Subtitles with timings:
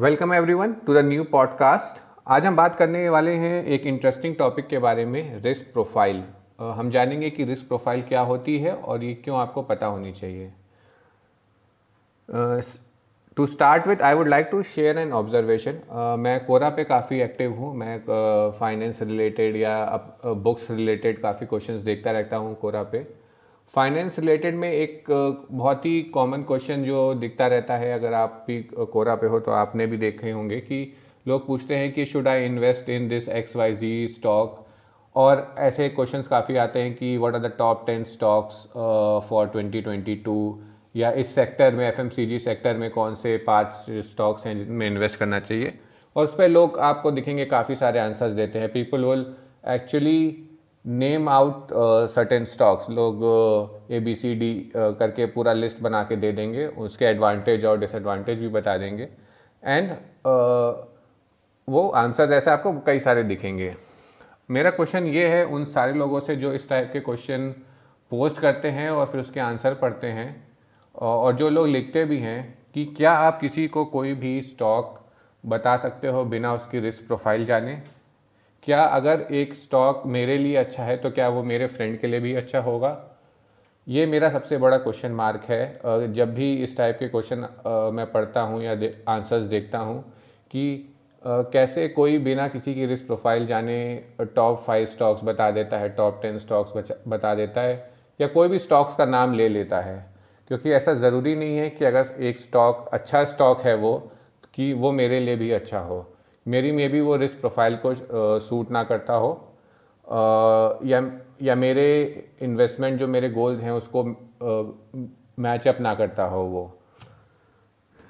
[0.00, 4.66] Welcome everyone to the new podcast आज हम बात करने वाले हैं एक इंटरेस्टिंग टॉपिक
[4.68, 6.22] के बारे में रिस्क प्रोफ़ाइल
[6.76, 10.52] हम जानेंगे कि रिस्क प्रोफ़ाइल क्या होती है और ये क्यों आपको पता होनी चाहिए।
[13.36, 15.80] To start with I would like to share an observation
[16.20, 17.98] मैं कोरा पे काफ़ी एक्टिव हूँ। मैं
[18.58, 19.74] फाइनेंस uh, रिलेटेड या
[20.24, 23.06] बुक्स रिलेटेड काफ़ी क्वेश्चंस देखता रहता हूँ कोरा पे।
[23.74, 25.04] फाइनेंस रिलेटेड में एक
[25.50, 29.50] बहुत ही कॉमन क्वेश्चन जो दिखता रहता है, अगर आप भी कोरा पे हो तो
[29.52, 30.92] आपने भी देखे होंगे कि
[31.26, 34.66] लोग पूछते हैं कि should I invest in this X Y Z stock
[35.16, 38.66] और ऐसे क्वेश्चंस काफ़ी आते हैं कि what are the top ten stocks
[39.28, 40.52] for 2022
[40.94, 45.40] या इस सेक्टर में एफएमसीजी सेक्टर में कौन से पाँच स्टॉक्स हैं जिनमें इन्वेस्ट करना
[45.40, 45.72] चाहिए?
[46.16, 49.26] और उस पर लोग आपको दिखेंगे, काफ़ी सारे आंसर्स देते हैं। People will
[49.68, 50.46] actually
[50.84, 51.68] name out
[52.10, 53.22] certain stocks लोग
[53.92, 58.38] ए बी सी डी करके पूरा लिस्ट बना के दे देंगे। उसके एडवांटेज और डिसएडवांटेज
[58.38, 59.08] भी बता देंगे।
[59.62, 60.88] एंड uh,
[61.68, 63.74] वो आंसर ऐसे आपको कई सारे दिखेंगे।
[64.50, 67.48] मेरा क्वेश्चन ये है उन सारे लोगों से जो इस टाइप के क्वेश्चन
[68.12, 70.28] पोस्ट करते हैं और फिर उसके आंसर पढ़ते हैं।
[70.94, 74.98] और जो लोग लिखते भी हैं कि क्या आप किसी को कोई भी स्टॉक
[75.44, 77.82] बता सकते हो बिना उसकी रिस्क प्रोफ़ाइल जाने।
[78.66, 82.20] क्या अगर एक स्टॉक मेरे लिए अच्छा है तो क्या वो मेरे फ्रेंड के लिए
[82.20, 82.96] भी अच्छा होगा?
[83.86, 87.46] ये मेरा सबसे बड़ा क्वेश्चन मार्क है। जब भी इस टाइप के क्वेश्चन
[87.94, 88.72] मैं पढ़ता हूँ या
[89.08, 90.02] आंसर्स देखता हूँ
[90.50, 90.86] कि
[91.24, 93.78] कैसे कोई बिना किसी की रिस्क प्रोफ़ाइल जाने
[94.36, 97.74] टॉप फाइव स्टॉक्स बता देता है टॉप टेन स्टॉक्स बता देता है,
[98.20, 99.98] या कोई भी स्टॉक्स का नाम ले लेता है।
[100.50, 103.98] क्योंकि ऐसा ज़रूरी नहीं है कि अगर एक स्टॉक अच्छा स्टॉक है वो,
[104.54, 106.06] कि वो मेरे लिए भी अच्छा हो।
[106.46, 107.94] मेरी मे भी वो रिस्क प्रोफ़ाइल को
[108.40, 109.30] सूट ना करता हो।
[110.84, 111.02] या
[111.42, 111.88] या मेरे
[112.42, 114.04] इन्वेस्टमेंट जो मेरे गोल्स हैं उसको
[115.38, 116.70] मैचअप ना करता हो वो।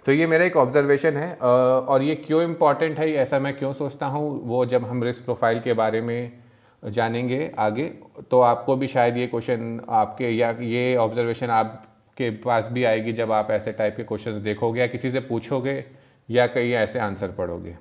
[0.06, 4.06] तो ये मेरा एक ऑब्जर्वेशन है। और ये क्यों इंपॉर्टेंट है, ऐसा मैं क्यों सोचता
[4.06, 6.32] हूँ, वो जब हम रिस्क प्रोफ़ाइल के बारे में
[6.82, 7.84] जानेंगे आगे
[8.30, 13.32] तो आपको भी शायद ये क्वेश्चन आपके, या ये ऑब्जर्वेशन आपके पास भी आएगी जब
[13.32, 15.84] आप ऐसे टाइप के क्वेश्चन देखोगे या किसी से पूछोगे
[16.28, 17.76] या कहीं ऐसे आंसर पढ़ोगे।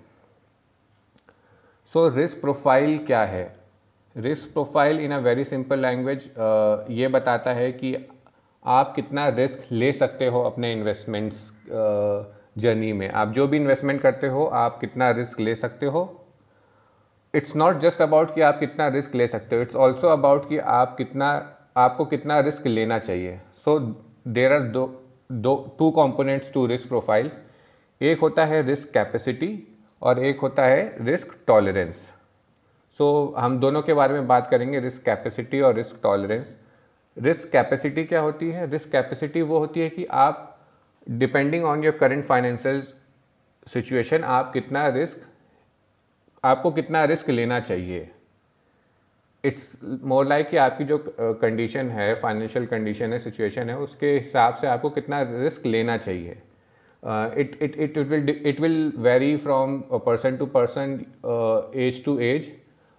[1.93, 3.43] सो रिस्क प्रोफ़ाइल क्या है?
[4.15, 6.29] Risk profile in a very simple language
[6.91, 7.95] ये बताता है कि
[8.65, 11.39] आप कितना रिस्क ले सकते हो अपने इन्वेस्टमेंट्स
[11.69, 16.03] जर्नी uh, में। आप जो भी इन्वेस्टमेंट करते हो आप कितना रिस्क ले सकते हो।
[17.33, 20.57] इट्स नॉट जस्ट अबाउट कि आप कितना रिस्क ले सकते हो इट्स ऑल्सो अबाउट कि
[20.57, 21.31] आप कितना
[21.77, 23.79] आपको कितना रिस्क लेना चाहिए। सो
[24.27, 24.85] देर आर दो
[25.31, 27.31] दो two components to risk profile
[28.01, 29.68] एक होता है रिस्क कैपेसिटी
[30.01, 31.95] और एक होता है रिस्क टॉलरेंस
[32.97, 36.53] सो हम दोनों के बारे में बात करेंगे रिस्क कैपेसिटी और रिस्क टॉलरेंस
[37.17, 38.69] रिस्क कैपेसिटी क्या होती है?
[38.71, 40.45] रिस्क कैपेसिटी वो होती है कि आप
[41.09, 42.83] depending on your current financial
[43.73, 45.27] situation आप कितना रिस्क
[46.43, 48.09] आपको कितना रिस्क लेना चाहिए.
[49.43, 50.97] इट्स मोर लाइक कि आपकी जो
[51.41, 56.41] कंडीशन है फाइनेंशियल कंडीशन है सिचुएशन है, उसके हिसाब से आपको कितना रिस्क लेना चाहिए.
[57.03, 62.03] It, it, it, it will it will vary from a person to person uh, age
[62.03, 62.51] to age.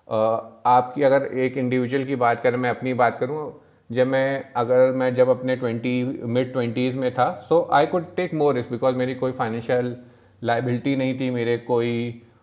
[0.09, 3.43] Uh, आपकी अगर एक इंडिविजुअल की बात करें मैं अपनी बात करूँ
[3.91, 8.35] जब मैं अगर मैं जब अपने ट्वेंटी मिड ट्वेंटीज़ में था so I could take
[8.35, 9.97] more risk because मेरी कोई फाइनेंशियल
[10.43, 11.93] लाइबिलिटी नहीं थी मेरे कोई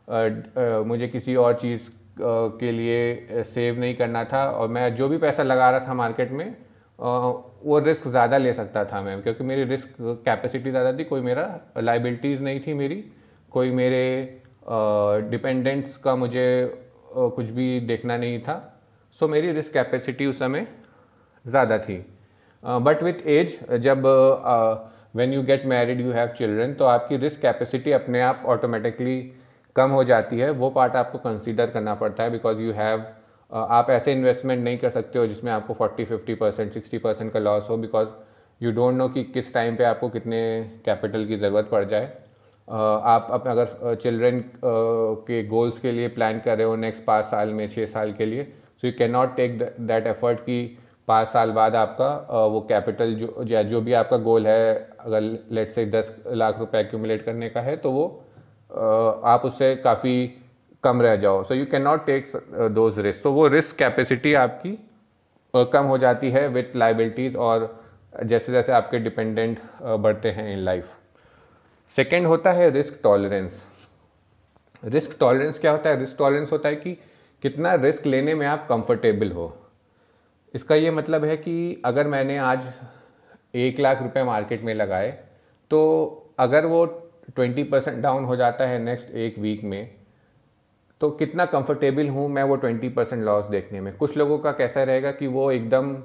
[0.09, 4.93] uh, uh, मुझे किसी और चीज़ uh, के लिए सेव नहीं करना था और मैं
[4.95, 6.47] जो भी पैसा लगा रहा था मार्केट में
[7.67, 11.43] वो रिस्क ज़्यादा ले सकता था मैं क्योंकि मेरी रिस्क कैपेसिटी ज़्यादा थी कोई मेरा
[11.79, 13.03] लाइबिलिटीज़ नहीं थी मेरी
[13.51, 14.03] कोई मेरे
[15.31, 16.45] डिपेंडेंट्स का मुझे
[17.13, 18.55] कुछ भी देखना नहीं था।
[19.19, 20.67] सो so, मेरी रिस्क कैपेसिटी उस समय
[21.45, 21.97] ज़्यादा थी।
[22.63, 24.03] बट विथ एज जब
[25.15, 29.19] when you get married you have children तो आपकी रिस्क कैपेसिटी अपने आप ऑटोमेटिकली
[29.75, 33.05] कम हो जाती है। वो पार्ट आपको कंसिडर करना पड़ता है बिकॉज़ यू हैव
[33.51, 37.39] आप ऐसे इन्वेस्टमेंट नहीं कर सकते हो जिसमें आपको 40 50 परसेंट सिक्सटी परसेंट का
[37.39, 38.07] लॉस हो बिकॉज़
[38.61, 40.39] यू डोंट नो कि किस टाइम पे आपको कितने
[40.85, 42.11] कैपिटल की ज़रूरत पड़ जाए।
[42.67, 47.67] आप अगर चिल्ड्रन के गोल्स के लिए प्लान कर रहे हो नेक्स्ट पाँच साल में
[47.69, 48.43] छः साल के लिए
[48.81, 50.77] so you cannot take that effort कि
[51.07, 55.21] पाँच साल बाद आपका वो कैपिटल जो जो भी आपका गोल है, अगर
[55.51, 58.05] लेट से दस लाख रुपए एक्यूमुलेट करने का है तो वो
[59.25, 60.13] आप उससे काफ़ी
[60.83, 62.31] कम रह जाओ। So you cannot take
[62.73, 64.71] those risk so वो रिस्क कैपेसिटी आपकी
[65.53, 67.83] uh, कम हो जाती है विथ लाइबिलिटीज और
[68.23, 70.95] जैसे जैसे आपके डिपेंडेंट uh, बढ़ते हैं इन लाइफ
[71.91, 73.63] सेकेंड होता है रिस्क टॉलरेंस
[74.83, 75.99] रिस्क टॉलरेंस क्या होता है?
[75.99, 76.97] रिस्क टॉलरेंस होता है कि
[77.43, 79.55] कितना रिस्क लेने में आप कंफर्टेबल हो।
[80.53, 82.67] इसका ये मतलब है कि अगर मैंने आज
[83.55, 85.09] एक लाख रुपए मार्केट में लगाए
[85.71, 85.79] तो
[86.39, 86.85] अगर वो
[87.35, 89.96] ट्वेंटी परसेंट डाउन हो जाता है नेक्स्ट एक वीक में
[91.01, 93.95] तो कितना कंफर्टेबल हूँ मैं वो ट्वेंटी परसेंट लॉस देखने में?
[93.97, 95.95] कुछ लोगों का कैसा रहेगा कि वो एकदम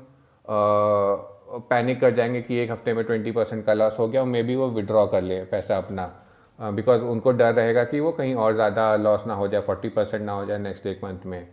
[1.70, 4.42] पैनिक कर जाएँगे कि एक हफ़्ते में ट्वेंटी परसेंट का लॉस हो गया और मे
[4.42, 6.10] बी वो विड्रॉ कर ले पैसा अपना।
[6.58, 9.88] बिकॉज़ uh, उनको डर रहेगा कि वो कहीं और ज़्यादा लॉस ना हो जाए फोर्टी
[9.88, 11.46] परसेंट ना हो जाए नेक्स्ट एक मंथ में।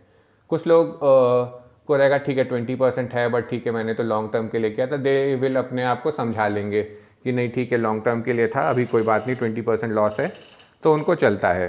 [0.50, 4.02] कुछ लोग uh, को रहेगा ठीक है ट्वेंटी परसेंट है बट ठीक है मैंने तो
[4.02, 6.82] लॉन्ग टर्म के लिए किया था दे विल अपने आप को समझा लेंगे
[7.24, 9.92] कि नहीं ठीक है लॉन्ग टर्म के लिए था अभी कोई बात नहीं ट्वेंटी परसेंट
[9.92, 10.32] लॉस है।
[10.82, 11.68] तो उनको चलता है।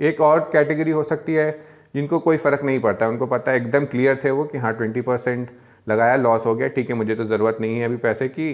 [0.00, 1.50] एक और कैटेगरी हो सकती है
[1.94, 5.00] जिनको कोई फ़र्क नहीं पड़ता। उनको पता है एकदम क्लियर थे वो कि हाँ ट्वेंटी
[5.02, 5.50] परसेंट
[5.86, 8.52] लगाया लॉस हो गया ठीक है मुझे तो ज़रूरत नहीं है अभी पैसे की।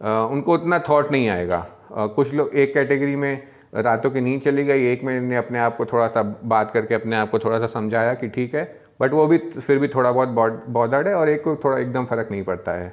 [0.00, 3.42] आ, उनको उतना थॉट नहीं आएगा। आ, कुछ लोग एक कैटेगरी में
[3.76, 7.16] रातों की नींद चली गई एक मैंने अपने आप को थोड़ा सा बात करके अपने
[7.16, 8.62] आप को थोड़ा सा समझाया कि ठीक है
[9.00, 10.28] बट वो भी फिर भी थोड़ा बहुत
[10.70, 12.92] बॉर्डर्ड है और एक को थोड़ा एकदम फ़र्क नहीं पड़ता है।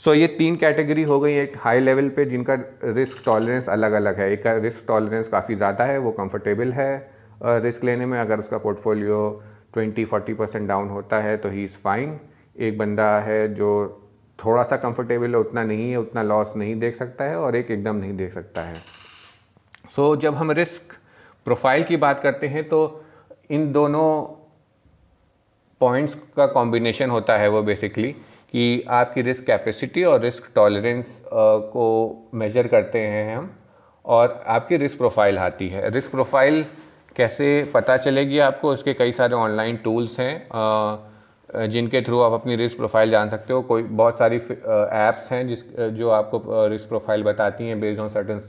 [0.00, 2.54] सो so, ये तीन कैटेगरी हो गई एक हाई लेवल पे जिनका
[2.84, 7.11] रिस्क टॉलरेंस अलग अलग है। एक का रिस्क टॉलरेंस काफ़ी ज़्यादा है वो कंफर्टेबल है।
[7.42, 9.42] रिस्क लेने में अगर उसका पोर्टफोलियो
[9.76, 12.18] 20-40 परसेंट डाउन होता है तो ही इज़ फाइन
[12.58, 13.70] एक बंदा है जो
[14.38, 17.70] थोड़ा सा कंफर्टेबल है उतना नहीं है उतना लॉस नहीं देख सकता है और एक
[17.70, 18.74] एकदम नहीं देख सकता है।
[19.96, 20.96] सो so, जब हम रिस्क
[21.44, 23.04] प्रोफ़ाइल की बात करते हैं तो
[23.50, 24.22] इन दोनों
[25.80, 28.12] पॉइंट्स का कॉम्बिनेशन होता है वो बेसिकली
[28.52, 31.86] कि आपकी रिस्क कैपेसिटी और रिस्क टॉलरेंस को
[32.34, 33.50] मेजर करते हैं हम
[34.04, 36.64] और आपकी रिस्क प्रोफ़ाइल आती है। रिस्क प्रोफ़ाइल
[37.16, 38.70] कैसे पता चलेगी आपको?
[38.72, 43.62] उसके कई सारे ऑनलाइन टूल्स हैं। जिनके थ्रू आप अपनी रिस्क प्रोफ़ाइल जान सकते हो।
[43.62, 48.40] कोई, बहुत सारी ऐप्स हैं जिस जो आपको रिस्क प्रोफ़ाइल बताती हैं based on certain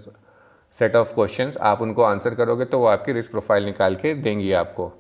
[0.75, 4.51] set of question आप उनको आंसर करोगे तो वो आपकी रिस्क प्रोफ़ाइल निकाल के देंगी
[4.54, 4.92] आपको।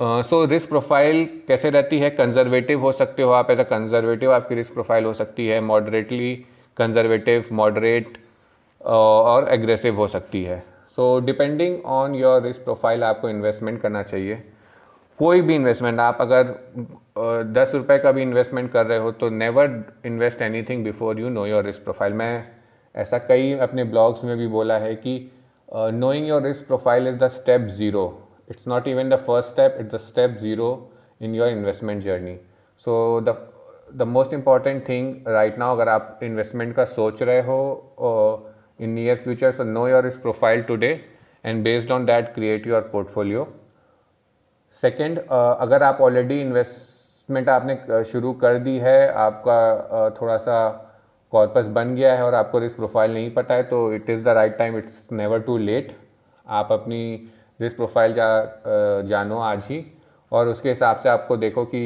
[0.00, 2.10] सो रिस्क प्रोफ़ाइल कैसे रहती है?
[2.10, 6.34] कंजर्वेटिव हो सकते हो आप। एज अ कंजर्वेटिव आपकी रिस्क प्रोफ़ाइल हो सकती है। मॉडरेटली
[6.76, 8.18] कंजर्वेटिव मॉडरेट
[8.80, 10.62] और एग्रेसिव हो सकती है।
[10.98, 14.42] So depending on your risk profile आपको इन्वेस्टमेंट करना चाहिए।
[15.18, 16.54] कोई भी इन्वेस्टमेंट आप अगर
[17.52, 21.46] दस रुपये का भी इन्वेस्टमेंट कर रहे हो तो never invest anything before you know
[21.46, 22.44] your risk profile मैं
[22.94, 25.14] ऐसा कई अपने ब्लॉग्स में भी बोला है कि
[25.68, 28.04] knowing your risk profile is the step zero
[28.50, 30.68] it's not even the first step it's the step zero
[31.20, 32.36] in your investment journey
[32.86, 33.36] so the
[33.94, 37.58] the most important thing right now अगर आप investment का सोच रहे हो
[38.80, 40.88] in near future so know your risk profile today
[41.44, 43.46] and based on that create your portfolio
[44.82, 49.60] second अगर आप already investment आपने शुरू कर दी है आपका
[50.08, 50.58] uh, थोड़ा सा
[51.32, 54.36] कॉर्पस बन गया है और आपको रिस्क प्रोफ़ाइल नहीं पता है तो it is the
[54.36, 55.96] right time it's never too late
[56.46, 57.00] आप अपनी
[57.60, 58.28] रिस्क प्रोफ़ाइल जा
[59.06, 59.84] जानो आज ही
[60.32, 61.82] और उसके हिसाब से आपको देखो कि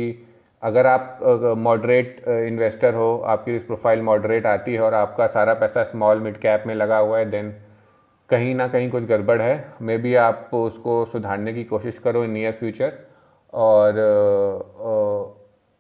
[0.63, 1.19] अगर आप
[1.59, 6.37] मॉडरेट इन्वेस्टर हो, आपकी रिस्क प्रोफ़ाइल मॉडरेट आती है और आपका सारा पैसा स्मॉल मिड
[6.41, 7.53] कैप में लगा हुआ है देन
[8.31, 12.31] कहीं ना कहीं कुछ गड़बड़ है। मे बी आप उसको सुधारने की कोशिश करो इन
[12.31, 12.93] नियर फ्यूचर
[13.53, 13.99] और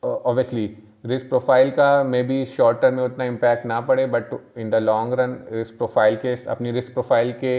[0.02, 0.66] ऑब्वियसली
[1.06, 4.74] रिस्क प्रोफ़ाइल का मे बी शॉर्ट टर्म में उतना इम्पैक्ट ना पड़े but in the
[4.74, 7.54] long run risk profile के, अपनी रिस्क प्रोफ़ाइल के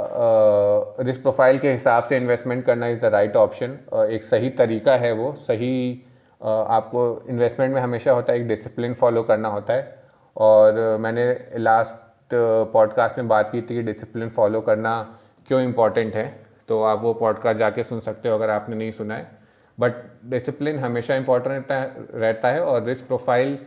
[0.00, 3.78] रिस्क प्रोफ़ाइल के हिसाब से इन्वेस्टमेंट करना इज़ द राइट ऑप्शन
[4.12, 6.02] एक सही तरीका है वो सही
[6.40, 10.04] uh, आपको इन्वेस्टमेंट में हमेशा होता है एक डिसिप्लिन फॉलो करना होता है।
[10.36, 11.24] और मैंने
[11.58, 12.34] लास्ट
[12.72, 16.26] पॉडकास्ट में बात की थी कि डिसिप्लिन फॉलो करना क्यों इंपॉर्टेंट है।
[16.68, 19.30] तो आप वो पॉडकास्ट जाके सुन सकते हो अगर आपने नहीं सुना है।
[19.78, 19.92] बट
[20.24, 23.58] डिसिप्लिन हमेशा इंपॉर्टेंट रहता है और रिस्क प्रोफ़ाइल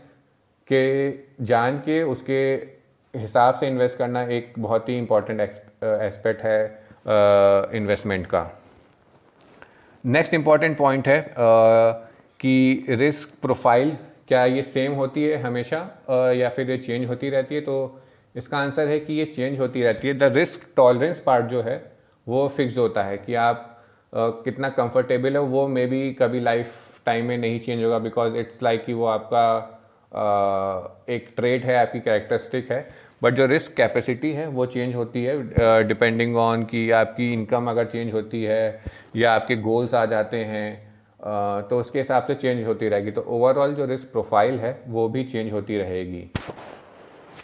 [0.68, 1.10] के
[1.44, 2.58] जान के उसके
[3.14, 6.64] हिसाब से इन्वेस्ट करना एक बहुत ही इंपॉर्टेंट एस्पेक्ट है
[7.78, 8.42] इन्वेस्टमेंट uh, का।
[10.04, 11.94] नेक्स्ट इंपॉर्टेंट पॉइंट है uh,
[12.40, 13.98] कि रिस्क प्रोफ़ाइल
[14.28, 17.62] क्या ये सेम होती है हमेशा uh, या फिर ये चेंज होती रहती है?
[17.62, 18.02] तो
[18.36, 21.82] इसका आंसर है कि ये चेंज होती रहती है। द रिस्क टॉलरेंस पार्ट जो है
[22.28, 23.66] वो फिक्स होता है कि आप
[24.14, 28.64] कितना कंफर्टेबल है वो मे बी कभी लाइफ टाइम में नहीं चेंज होगा बिकॉज़ इट्स
[28.64, 29.79] लाइक कि वो आपका uh,
[30.12, 32.88] एक ट्रेड है आपकी कैरेक्टरिस्टिक है
[33.24, 37.86] बट जो रिस्क कैपेसिटी है वो चेंज होती है डिपेंडिंग ऑन कि आपकी इनकम अगर
[37.86, 38.82] चेंज होती है
[39.16, 43.74] या आपके गोल्स आ जाते हैं तो उसके हिसाब से चेंज होती रहेगी। तो ओवरऑल
[43.76, 46.30] जो रिस्क प्रोफ़ाइल है वो भी चेंज होती रहेगी।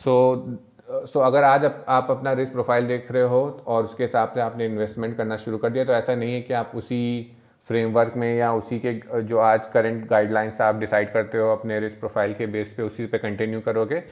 [0.04, 4.04] सो so, सो अगर आज आप, आप अपना रिस्क प्रोफ़ाइल देख रहे हो और उसके
[4.04, 7.32] हिसाब से आपने इन्वेस्टमेंट करना शुरू कर दिया तो ऐसा नहीं है कि आप उसी
[7.68, 12.00] फ्रेमवर्क में या उसी के जो आज करंट गाइडलाइंस आप डिसाइड करते हो अपने रिस्क
[12.00, 14.04] प्रोफ़ाइल के बेस पे, उसी पे कंटिन्यू करोगे।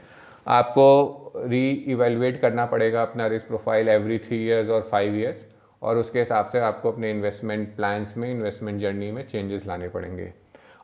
[0.47, 5.45] आपको री इवेलुएट करना पड़ेगा अपना risk profile every three years और फाइव ईयर्स
[5.81, 10.31] और उसके हिसाब से आपको अपने इन्वेस्टमेंट प्लान्स में इन्वेस्टमेंट जर्नी में चेंजेस लाने पड़ेंगे।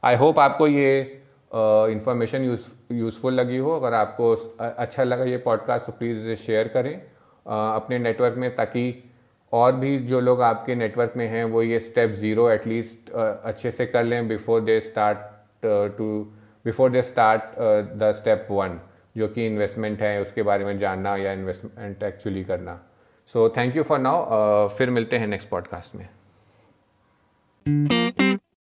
[0.04, 1.00] आई होप आपको ये
[1.52, 6.94] इन्फॉर्मेशन यूज़ यूज़फुल लगी हो। अगर आपको अच्छा लगा ये पॉडकास्ट तो प्लीज़ शेयर करें
[7.46, 9.09] अपने नेटवर्क में ताकि
[9.54, 13.86] और भी जो लोग आपके नेटवर्क में हैं, वो ये स्टेप ज़ीरो एटलीस्ट अच्छे से
[13.86, 15.18] कर लें before they start
[15.98, 16.10] to
[16.66, 17.42] before they start
[18.00, 18.80] the step one
[19.16, 22.80] जो कि इन्वेस्टमेंट है, उसके बारे में जानना या इन्वेस्टमेंट एक्चुअली करना।
[23.30, 26.08] So thank you for now फिर मिलते हैं नेक्स्ट पॉडकास्ट में।